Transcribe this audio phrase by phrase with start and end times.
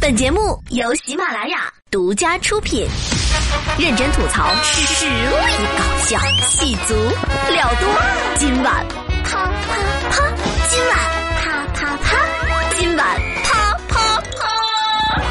[0.00, 2.86] 本节目由喜马拉雅独家出品，
[3.78, 5.10] 认真吐槽，实力
[5.76, 6.94] 搞笑，戏足
[7.50, 7.88] 料多。
[8.36, 8.86] 今晚
[9.24, 9.76] 啪啪
[10.08, 10.32] 啪，
[10.68, 10.96] 今晚
[11.36, 15.22] 啪啪啪，今晚啪啪啪。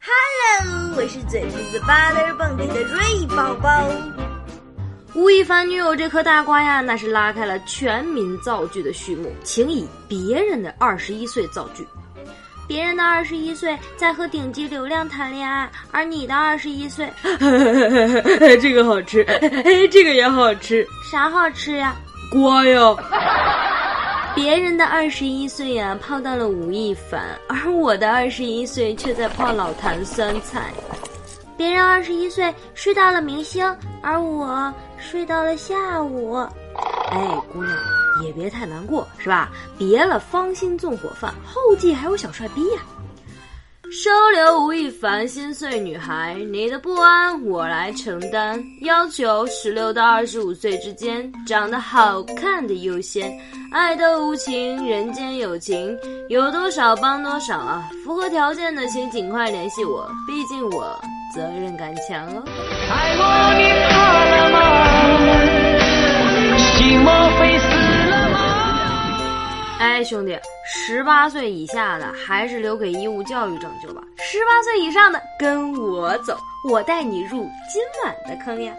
[0.00, 3.86] Hello，我是嘴皮子巴得蹦迪的瑞宝宝。
[5.14, 11.86] 吴亦凡女友这颗大瓜呀，那是拉开了全民造句的序幕，请以别人的二十一岁造句。
[12.68, 17.10] 别人的二十一岁在和顶级流量谈恋爱，而你的二十一岁，
[18.60, 19.24] 这个好吃，
[19.90, 21.96] 这个也好吃，啥好吃呀？
[22.30, 22.94] 瓜呀！
[24.34, 30.70] 别人的二十一岁呀泡到了吴亦凡，而我的二十一岁却在泡老坛酸菜。
[31.56, 33.66] 别人二十一岁睡到了明星，
[34.02, 36.34] 而我睡到了下午。
[37.10, 37.97] 哎，姑娘。
[38.22, 39.50] 也别太难过，是吧？
[39.78, 42.80] 别了，芳心纵火犯，后继还有小帅逼呀！
[43.90, 48.62] 收留吴亦凡心碎女孩，你的不安我来承担。
[48.82, 53.32] 要求十六到二十五岁之间，长得好看的优先。
[53.72, 55.96] 爱的无情，人间有情，
[56.28, 57.88] 有多少帮多少啊！
[58.04, 61.00] 符合条件的请尽快联系我，毕竟我
[61.34, 62.42] 责任感强哦。
[62.90, 64.58] 爱我你怕了吗？
[66.58, 67.67] 心莫非死？
[69.78, 74.02] 哎，兄弟，十八岁以下的还是留给义务教育拯救吧。
[74.18, 76.36] 十八岁以上的跟我走，
[76.68, 78.74] 我带你入今晚的坑呀。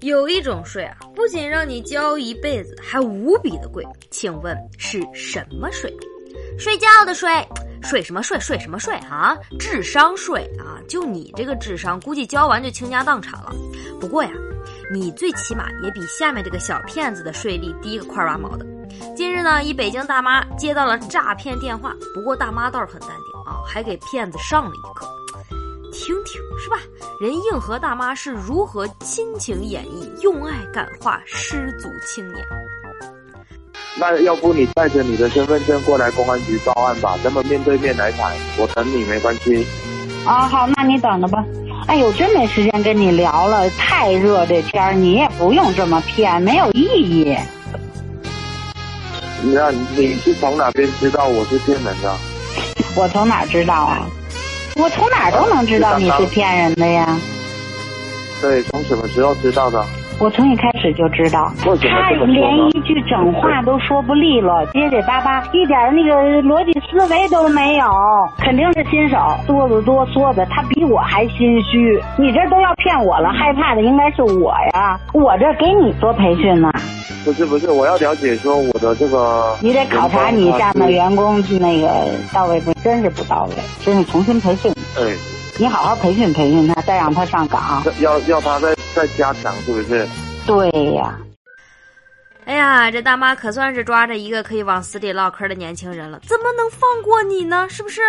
[0.00, 3.86] 有一种税啊，不仅让你交一辈子，还无比的贵。
[4.10, 5.94] 请问是什么税？
[6.58, 7.30] 睡觉的睡，
[7.80, 8.40] 睡什么睡？
[8.40, 9.38] 睡什么睡啊？
[9.60, 10.82] 智商税啊！
[10.88, 13.54] 就你这个智商，估计交完就倾家荡产了。
[14.00, 14.30] 不过呀。
[14.92, 18.66] 你最起码也比下面这个小骗子的税率低个块八毛的。
[19.16, 25.06] 近日呢，一北京大妈接到了诈骗电话，不过大妈倒是很淡定啊，还给骗子上了一课。
[25.94, 26.76] 听听是吧？
[27.18, 32.46] 人硬核大妈是如何亲情演绎、用爱感化失足青年？
[33.98, 39.66] 那要不你带着你的身份证过来公安局报案吧，咱们面对面来谈，我等你没关系。
[40.26, 41.42] 啊，好，那你等着吧。
[41.86, 47.36] 哎呦，真没时间跟你聊了，太热这天儿，你也不用这么骗，没有意义。
[49.42, 52.16] 那你是从哪边知道我是骗人的？
[52.94, 54.06] 我从哪知道啊？
[54.76, 57.18] 我从哪都能知道你是骗人的呀。
[58.40, 59.84] 对，从什么时候知道的？
[60.20, 67.86] 我从一开始就知道，他连一句整话都说不利落，结结巴巴，一点那个逻辑思维都没有，
[68.38, 72.00] 肯定是新手，哆嗦哆嗦的，他比我还心虚。
[72.16, 76.70] 你这都要骗我了，害怕的应该是我呀，我这给你做培训呢。
[77.24, 81.88] 不是不是，我要了解说我的这个，你得考察你下面员工那个
[82.32, 82.72] 到位不？
[82.74, 84.70] 真是不到位，真是重新培训。
[84.96, 85.16] 哎。
[85.58, 87.60] 你好好培训培训他，再让他上岗。
[88.00, 90.06] 要要他再再加强，是不是？
[90.46, 91.18] 对呀。
[92.44, 97.68] 哎呀，这大妈可算是抓着一个可以往死里唠嗑的年轻人了，怎么能放过你呢？
[97.70, 98.00] 是不是？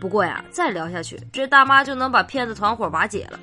[0.00, 3.38] 不过呀，再聊下去，这大妈就能把骗子团伙瓦解了。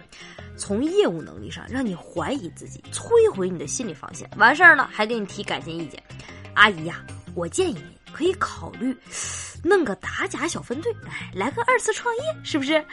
[0.58, 4.30] 从业务能力上让你怀疑自己，摧毁你的心理防线。
[4.38, 6.02] 完事儿了还给你提改进意见。
[6.56, 7.02] 阿姨呀，
[7.36, 8.94] 我建议你可以考虑
[9.64, 12.84] 弄个打假小分队，哎，来个二次创业，是不是？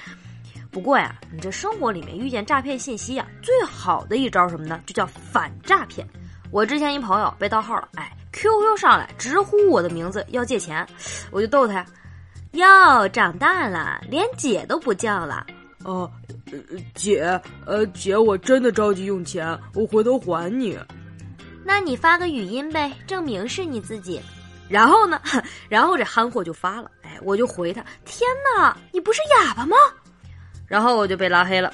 [0.77, 4.79] 不过呀，你这生活里面遇见诈骗信息呀，最好的一招什么呢？
[4.85, 6.07] 就叫反诈骗。
[6.51, 10.87] 我之前一朋友被盗号了，哎，QQ 上来直呼我的名字要借钱，
[11.31, 11.77] 我就逗他
[12.53, 15.47] 呀，哟，长大了，连姐都不叫了。
[15.83, 16.13] 哦，
[16.95, 17.23] 姐，
[17.65, 20.79] 呃，姐，我真的着急用钱，我回头还你。
[21.65, 24.21] 那你发个语音呗，证明是你自己。
[24.69, 25.19] 然后呢，
[25.71, 29.75] 然后这憨货就发了，哎，我就回他，天哪，你不是哑巴吗？
[30.67, 31.73] 然后我就被拉黑了，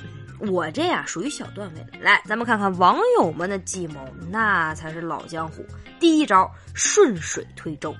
[0.50, 1.98] 我这呀属于小段位的。
[2.00, 5.64] 来，咱们看看网友们的计谋，那才是老江湖。
[5.98, 7.94] 第一招顺水推舟。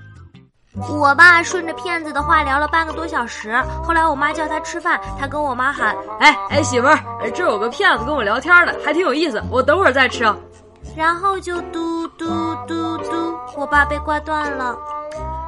[0.89, 6.99] 我爸顺着骗子的话聊了半个多小时，后来我妈叫他吃饭，他跟我妈喊：“哎哎，媳妇儿，
[7.33, 10.23] 这有个骗子跟我聊天呢，还挺有意思，我等会儿再吃。”
[10.97, 12.25] 然后就嘟嘟
[12.67, 14.75] 嘟嘟，我爸被挂断了。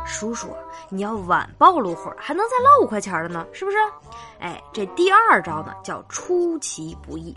[0.06, 0.56] 叔叔，
[0.90, 3.78] 你要晚暴露会儿，还能再捞五块钱的呢，是不是？
[4.40, 7.36] 哎，这第二招呢，叫出其不意。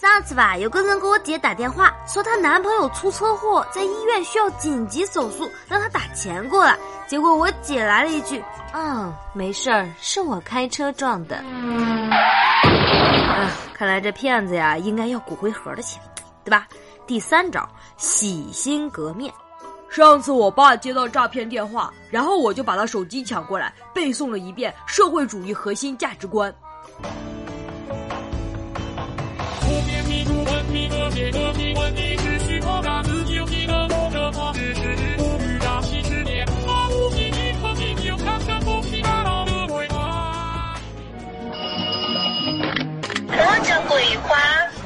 [0.00, 6.76] 上次吧，有个人给我姐打电话，说她男朋友出车祸，在医院需要紧急手术，让她打钱过来。
[7.06, 8.42] 结果我姐来了一句
[8.74, 11.36] ：“嗯，没事儿，是我开车撞的。”
[13.30, 16.02] 啊，看来这骗子呀，应该要骨灰盒的钱，
[16.44, 16.66] 对吧？
[17.06, 17.66] 第三招，
[17.96, 19.32] 洗心革面。
[19.96, 26.54] 上次我爸接到诈骗电话，然后我就把他手机抢过来，背诵了一遍社会主义核心价值观。
[43.38, 44.36] 我叫桂花，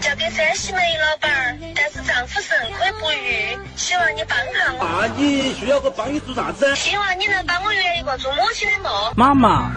[0.00, 3.58] 嫁给山西煤老板，但是丈夫肾亏不育，
[3.90, 4.84] 希望你帮下我。
[4.84, 6.72] 啊，你需要我帮你做啥子？
[6.76, 9.12] 希望你能帮我圆一个做母亲的梦。
[9.16, 9.72] 妈妈，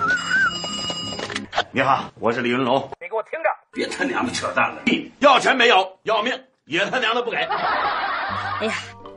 [1.71, 2.87] 你好，我是李云龙。
[3.01, 4.83] 你给我听着，别他娘的扯淡了！
[5.17, 6.31] 要钱没有，要命
[6.65, 7.37] 也他娘的不给。
[7.37, 8.75] 哎呀，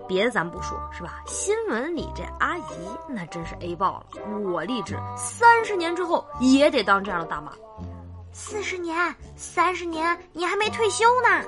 [0.08, 1.20] 别的咱不说，是吧？
[1.26, 2.62] 新闻里这阿姨
[3.06, 4.06] 那真是 A 爆了。
[4.50, 7.52] 我立志三十年之后也得当这样的大妈。
[8.32, 11.44] 四十年、三十年，你还没退休呢。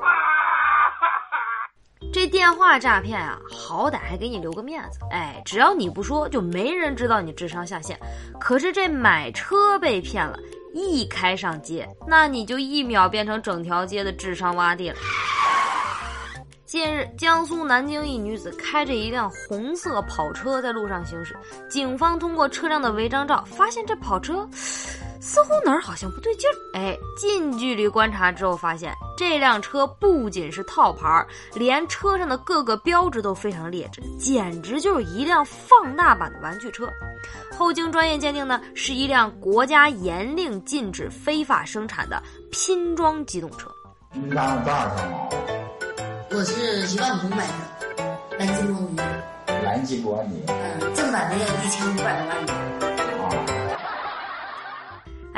[2.11, 4.99] 这电话诈骗啊，好歹还给你留个面子。
[5.11, 7.99] 哎，只要你不说，就没人知道你智商下线。
[8.41, 10.39] 可是这买车被骗了，
[10.73, 14.97] 一开上街，那你就一秒变成整条街的智商洼地了。
[16.65, 21.37] 近日，江苏南京一女子开着一辆红色跑车在路上行驶，
[21.71, 24.49] 警方通过车辆的违章照发现这跑车。
[25.21, 36.89] 似乎哪儿好像不对劲儿，哎，近距离观察之后发现，这辆车不仅是套牌，连车上的各个标志都非常劣质，简直就是一辆放大版的玩具车。
[37.57, 42.23] 后经专业鉴定呢，是一辆国家严令禁止非法生产的
[42.53, 43.69] 拼装机动车。
[44.13, 45.69] 你打多少钱？
[46.31, 48.97] 我是一万五买的，蓝吉摩尼。
[49.65, 50.45] 蓝吉摩尼。
[50.47, 52.78] 嗯，正版的要一千五百多万元。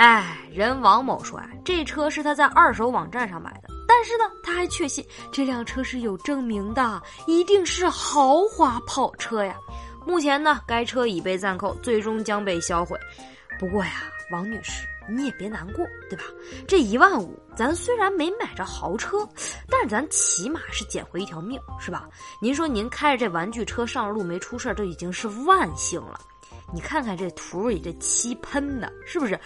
[0.00, 9.54] 哎，人王某说啊，这车是他在二手网站上买的，但是呢，他还确信这辆车是有证明的，一定是豪华跑车呀。
[10.06, 12.98] 目前呢，该车已被暂扣，最终将被销毁。
[13.58, 16.24] 不过呀，王女士，你也别难过，对吧？
[16.66, 19.28] 这一万五，咱虽然没买着豪车，
[19.68, 22.08] 但是咱起码是捡回一条命，是吧？
[22.40, 26.18] 您说您开着这玩具车上路没出事，这已经是万幸了。
[26.72, 29.38] 你看看这图里这漆喷的，是不是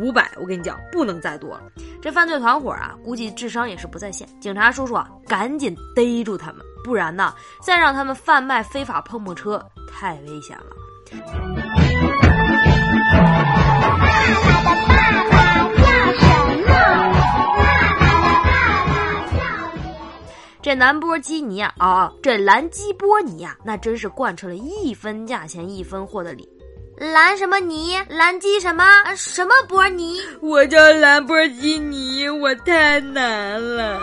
[0.00, 0.30] 五百？
[0.40, 1.62] 我跟你讲，不能再多了。
[2.00, 4.28] 这犯罪团伙啊，估计智商也是不在线。
[4.40, 9.60] 警察叔叔啊，赶紧逮住他们，不然呢，再让他们贩卖非法碰碰车，
[9.92, 10.64] 太危险了。
[20.60, 26.48] 这兰博基尼啊，啊，这兰基波尼啊，那真是贯彻了一分价钱一分货的理。
[27.00, 27.96] 兰什么尼？
[28.08, 28.84] 兰基什么？
[29.14, 30.18] 什么波尼？
[30.40, 34.00] 我叫兰博基尼，我太难了。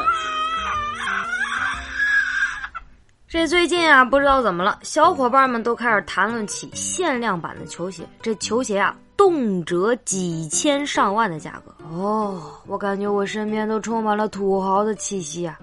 [3.27, 8.07] 这最近啊，不知道怎么了，小伙伴们都开始谈论起限量版的球鞋。
[8.21, 15.59] 这球鞋啊，动辄几千上万的价格哦，我感觉我身边都充满了土豪的气息啊。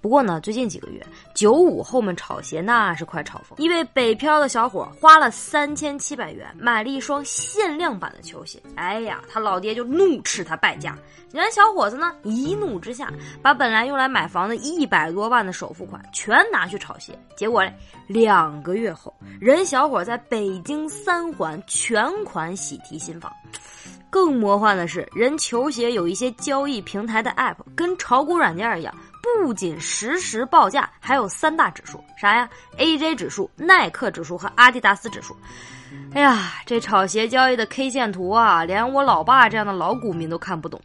[0.00, 1.04] 不过呢，最近几个月，
[1.34, 3.58] 九五后们炒鞋那是快炒疯。
[3.58, 10.96] 一位北漂的小伙花了三千七百元买了一双限量版的球鞋，哎呀，他老爹就怒斥他败家。
[11.32, 13.12] 人小伙子呢，一怒之下
[13.42, 17.16] 把本来用来买房的一百多万的首付款全拿去炒鞋。
[17.36, 17.72] 结果嘞，
[18.06, 23.30] 两个月后，人小伙在北京三环全款喜提新房。
[24.08, 28.92] 更魔幻的是，人球鞋有一些交易平台的 app，跟炒股软件一样。
[29.22, 32.48] 不仅实时报价，还有三大指数，啥呀
[32.78, 35.36] ？AJ 指数、耐克指数和阿迪达斯指数。
[36.12, 40.80] 哎呀，这炒鞋交易的 K 线图啊，连我老爸这样的老股民都看不懂。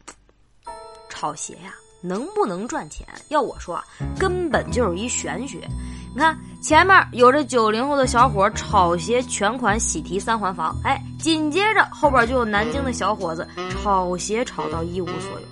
[1.09, 3.07] 炒鞋呀，能不能赚钱？
[3.29, 3.83] 要我说啊，
[4.19, 5.67] 根本就是一玄学。
[6.13, 15.47] 你看前面有着九零后的小伙炒鞋全款喜提三环房，哎，紧接着后边就有南京的小伙子炒鞋炒到一无所有。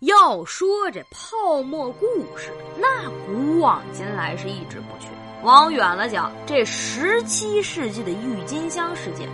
[0.00, 5.08] 要说这泡沫故事，那古往今来是一直不缺。
[5.42, 9.28] 往远了讲，这十七世纪的郁金香事件，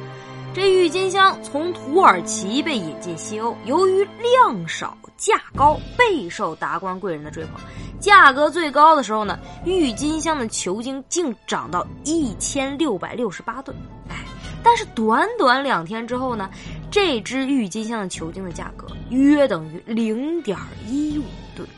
[0.54, 7.54] 这郁金香从土耳其被引进西欧，由于量少价高，备受达官贵人的追捧。
[7.98, 13.76] 价格最高的时候呢，郁金香的球茎竟涨到一千六百六十八吨。
[14.08, 14.14] 哎，
[14.62, 16.48] 但是短短两天之后呢？
[16.88, 20.56] 这支郁金香的球茎的价格约等于零点
[20.86, 21.24] 一五
[21.56, 21.68] 吨，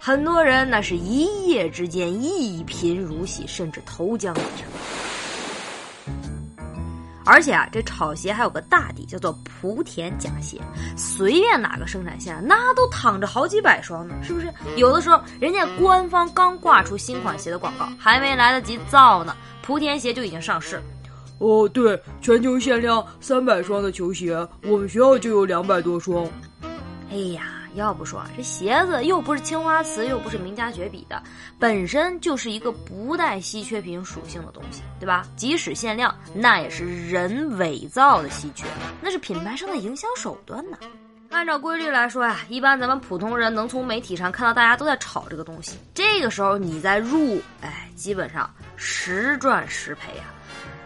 [0.00, 4.64] 很多人那是一夜之间一贫如洗，甚至投江自杀。
[7.30, 9.32] 而且啊，这炒鞋还有个大底，叫做
[9.62, 10.60] 莆田假鞋，
[10.96, 14.52] 随便哪个生产线那都躺着好几百双呢，是不是？
[14.74, 20.82] 有的时候人家官方刚挂出新款鞋的广告，还没来得及造呢，莆田鞋就已经上市。
[21.38, 24.34] 哦，对，全球限量三百双的球鞋，
[24.64, 26.26] 我们学校就有两百多双。
[27.12, 27.59] 哎呀。
[27.74, 31.22] 要不说这鞋子又不是青花瓷，又不是名家绝笔的，
[31.58, 35.24] 本身就是一个不带稀缺品属性的东西，对吧？
[35.36, 38.66] 即使限量，那也是人伪造的稀缺，
[39.00, 40.76] 那是品牌商的营销手段呢。
[41.30, 50.24] 按照规律来说呀，一般咱们普通人能从媒体上看到大家都在炒这个东西，这个时候你再入，哎，基本上十赚十赔呀。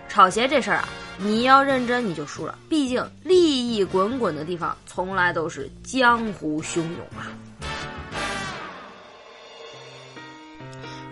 [0.06, 2.58] 炒鞋这事儿啊，你要认真你就输了。
[2.68, 7.30] 毕竟利益滚滚的地方，从来都是江湖汹涌啊。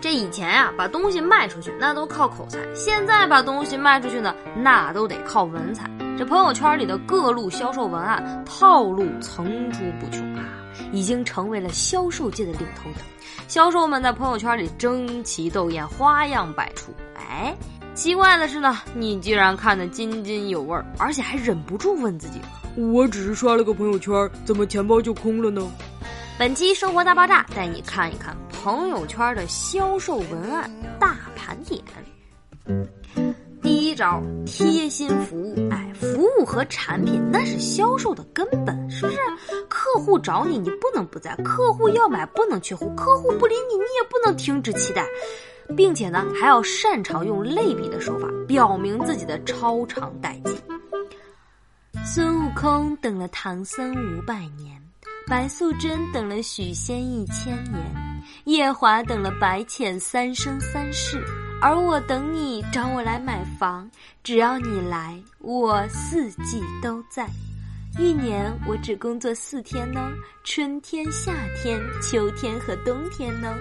[0.01, 5.89] 这以前呀，把东西卖出去那都靠口才；现在把东西卖出去呢，那都得靠文采。
[6.19, 10.45] 这朋友圈里的各路销售文案套路层出不穷啊，
[10.91, 12.99] 已经成为了销售界的领头羊。
[13.47, 16.93] 销售们在朋友圈里争奇斗艳，花样百出。
[17.15, 17.55] 哎。
[17.95, 22.41] 奇怪的是呢，你居然看得津津有味儿，而且还忍不住问自己
[22.93, 25.71] ：“我只是刷了个朋友圈，怎么钱包就空了呢？”
[26.39, 31.81] 本期生活大爆炸带你看一看朋友圈的销售文案大盘点。
[33.61, 35.69] 第一招，贴心服务。
[35.71, 39.19] 哎，服务和产品那是销售的根本，是不是？
[39.69, 45.07] 客户找你，你不能不在；客户要买，不能缺货；客户不理你，你也不能停止期待。
[45.77, 50.57] 并且呢，还要擅长用类比的手法表明自己的超长待机。
[52.05, 54.83] 孙悟空等了唐僧五百年，
[55.27, 61.23] 白素贞等了许仙一千年，夜华等了白浅三生三世，
[61.61, 63.89] 而我等你找我来买房，
[64.25, 67.29] 只要你来，我四季都在。
[67.99, 70.11] 一年我只工作四天呢，
[70.45, 73.55] 春天、夏天、秋天和冬天呢。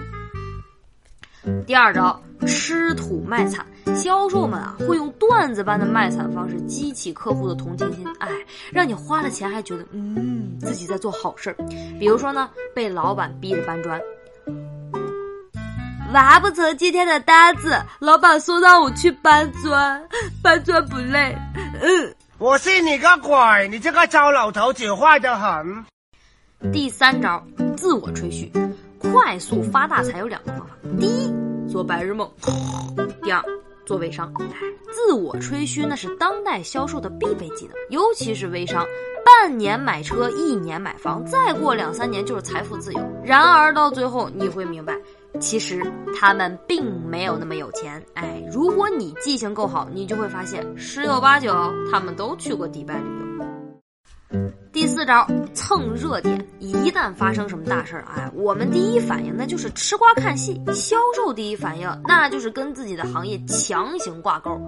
[1.66, 8.28] 第二招，吃土卖惨，销售们啊会用段子般的卖惨方式激起客户的同情心，哎，
[8.70, 11.56] 让你花了钱还觉得嗯自己在做好事儿。
[11.98, 14.00] 比如说呢，被老板逼着搬砖，
[16.12, 20.00] 完不成今天的单子，老板说让我去搬砖，
[20.42, 21.36] 搬砖不累。
[21.80, 23.68] 嗯，我信你个鬼！
[23.68, 25.84] 你这个糟老头子坏得很。
[26.72, 27.44] 第三招，
[27.76, 28.52] 自我吹嘘。
[29.12, 31.30] 快速发大财有两个方法：第一，
[31.70, 32.26] 做白日梦；
[33.22, 33.42] 第二，
[33.84, 34.32] 做微商。
[34.90, 38.86] 自我吹嘘那是当代销售的必备技能，尤其是微商，
[39.22, 43.00] 半年买车，一年买房，再过两三年就是财富自由。
[43.22, 44.98] 然而到最后你会明白，
[45.38, 45.82] 其实
[46.18, 48.02] 他们并没有那么有钱。
[48.14, 51.52] 哎，如果你记性够好，你就会发现十有八九
[51.90, 53.31] 他们都去过迪拜旅游。
[54.72, 64.58] 第四招蹭热点，一旦发生什么大事儿，哎，我们第一反应那就是吃瓜看戏；销售第一反应那就是跟自己的行业强行挂钩。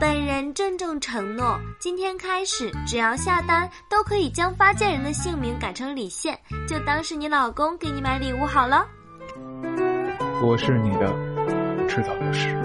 [0.00, 6.36] 本人郑重承诺，今天开始，只要下单都可以将发件人的姓名改成李现，
[6.66, 8.84] 就当是你老公给你买礼物好了。
[10.42, 11.06] 我是你的
[11.86, 12.63] 制造师。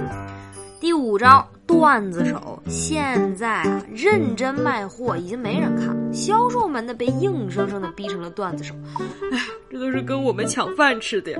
[0.79, 1.47] 第五招。
[1.67, 8.73] 段子手现在啊，认真卖货已经没人看了，销售们呢被硬生生的逼成了段子手，
[9.31, 9.37] 哎，
[9.69, 11.39] 这都是跟我们抢饭吃的呀！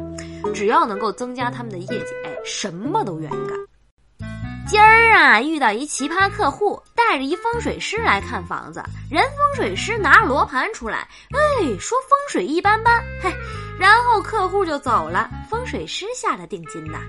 [0.54, 4.30] 只要能够增加他们的业绩，哎，什么都愿意干。
[4.68, 13.34] 今儿啊，遇到一奇葩客户，带着一风水师来看房子，人风水师拿着罗盘出来，哎，说风水一般般，嘿，
[13.80, 17.00] 然后客户就走了，风水师下了定金呐。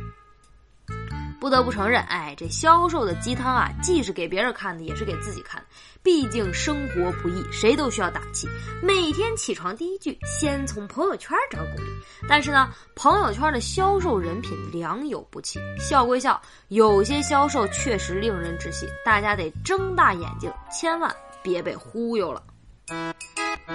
[1.40, 5.66] 不得不承认，哎，这销售的鸡汤啊，既是给别人看的，也是给自己看的。
[6.02, 8.47] 毕竟生活不易，谁都需要打气。
[8.82, 11.90] 每天起床第一句，先从朋友圈找鼓励。
[12.28, 21.11] 但是呢，朋友圈的销售人品良莠不齐，笑归笑，有些销售确实令人窒息，大家得睁大眼睛，千万
[21.42, 22.42] 别被忽悠了。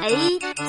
[0.02, 0.10] 哎，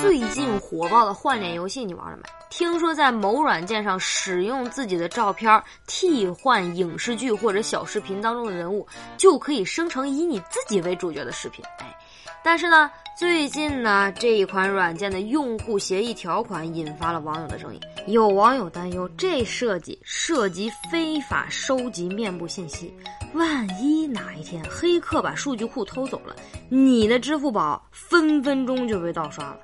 [0.00, 2.22] 最近火爆的换脸游戏你玩了没？
[2.48, 11.64] 听说在某软件上使用自己的照片替换影视剧或者小视频当中的人物，就可以生成以你自己为主角的视频。
[11.78, 11.96] 哎，
[12.42, 17.80] 但是呢，最近呢这一款软件的用户协议条款引发了网友的争议。
[18.06, 22.94] 有网友担忧，这设计涉及非法收集面部信息，
[23.34, 26.36] 万一哪一天黑客把数据库偷走了，
[26.68, 29.58] 你的支付宝分分钟就被盗刷了。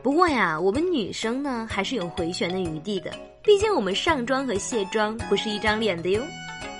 [0.00, 3.10] 不过呀，我们女生呢还是有回旋的余地的，
[3.42, 6.22] 毕竟我们上妆和卸妆不是一张脸的哟。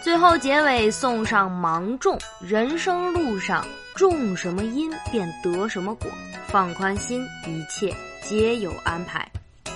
[0.09, 3.63] 最后结尾送上“芒种”，人生路上
[3.95, 6.11] 种什么因，便得什么果。
[6.47, 9.31] 放宽心，一切皆有安排。
[9.67, 9.71] 一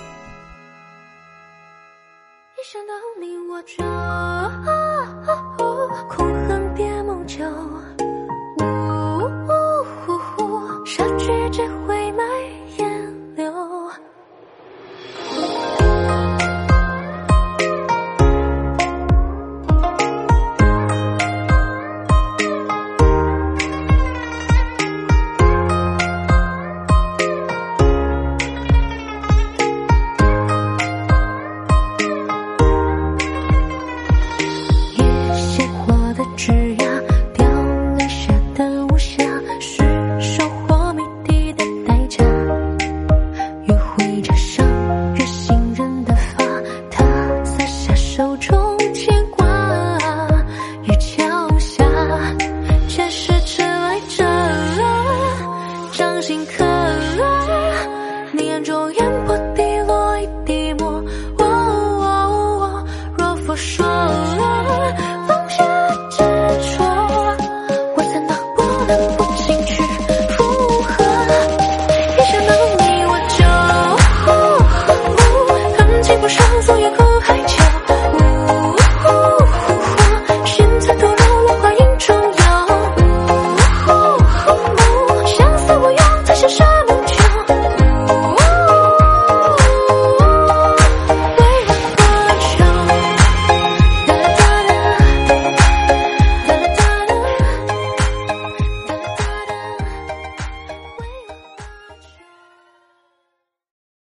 [2.65, 4.51] 想到你，我就、啊、
[6.09, 7.45] 空恨别梦久。
[8.57, 8.65] 呜
[9.45, 9.53] 呜
[10.07, 10.13] 呜
[10.43, 11.92] 呜，杀却这回。